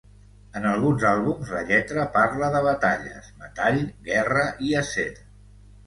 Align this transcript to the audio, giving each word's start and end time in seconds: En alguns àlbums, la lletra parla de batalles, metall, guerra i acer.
En 0.59 0.63
alguns 0.69 1.05
àlbums, 1.09 1.51
la 1.57 1.61
lletra 1.67 2.07
parla 2.17 2.51
de 2.57 2.63
batalles, 2.71 3.31
metall, 3.45 3.81
guerra 4.13 4.51
i 4.71 4.77
acer. 4.85 5.11